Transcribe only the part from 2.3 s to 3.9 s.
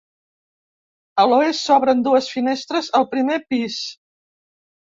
finestres al primer pis.